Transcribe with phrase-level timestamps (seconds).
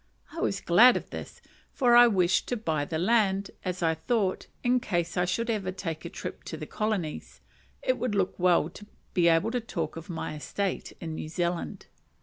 [0.31, 1.43] I was glad of this,
[1.73, 5.71] for I wished to buy the land, as I thought, in case I should ever
[5.71, 7.39] take a trip to the "colonies,"
[7.83, 11.85] it would look well to be able to talk of "my estate in New Zealand."